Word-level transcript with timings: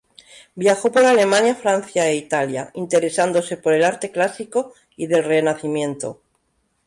Viajó 0.55 0.91
por 0.91 1.05
Alemania, 1.05 1.53
Francia 1.53 2.07
e 2.09 2.15
Italia, 2.15 2.71
interesándose 2.73 3.55
por 3.57 3.73
el 3.73 3.83
arte 3.83 4.09
clásico 4.09 4.73
y 4.97 5.05
del 5.05 5.23
Renacimiento. 5.23 6.19